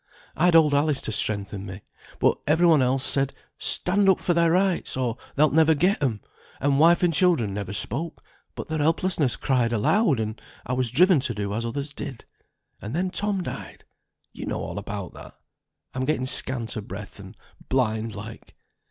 [0.35, 1.83] I'd old Alice to strengthen me;
[2.17, 6.21] but every one else said, 'Stand up for thy rights, or thou'lt never get 'em;'
[6.59, 8.23] and wife and children never spoke,
[8.55, 12.25] but their helplessness cried aloud, and I was driven to do as others did,
[12.81, 13.83] and then Tom died.
[14.33, 15.35] You know all about that
[15.93, 17.37] I'm getting scant o' breath, and
[17.69, 18.55] blind like."